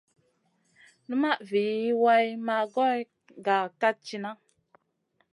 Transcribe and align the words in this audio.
Numaʼ 1.07 1.39
vi 1.49 1.63
way 2.03 2.27
maʼ 2.45 2.63
goy 2.73 2.99
ga 3.45 3.57
kat 3.79 3.95
tina. 4.05 4.31